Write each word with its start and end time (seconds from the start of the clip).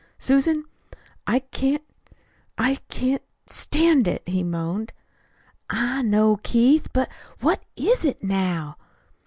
"Susan, 0.17 0.65
I 1.27 1.37
can't! 1.37 1.83
I 2.57 2.79
can't 2.89 3.21
stand 3.45 4.07
it," 4.07 4.27
he 4.27 4.41
moaned. 4.41 4.93
"I 5.69 6.01
know, 6.01 6.37
Keith. 6.37 6.87
But, 6.91 7.07
what 7.41 7.61
is 7.77 8.03
it 8.03 8.23
now?" 8.23 8.77